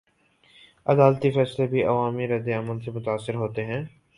عدالتی 0.85 1.31
فیصلے 1.31 1.67
بھی 1.67 1.83
عوامی 1.83 2.27
ردعمل 2.27 2.79
سے 2.85 2.91
متاثر 2.91 3.35
ہوتے 3.35 3.65
ہیں؟ 3.65 3.83